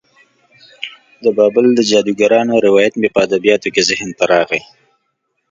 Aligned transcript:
د 1.23 1.25
بابل 1.37 1.65
د 1.75 1.79
جادوګرانو 1.89 2.63
روایت 2.67 2.93
مې 3.01 3.09
په 3.15 3.19
ادبیاتو 3.27 3.67
کې 3.73 3.87
ذهن 3.89 4.09
ته 4.17 4.23
راغی. 4.31 4.61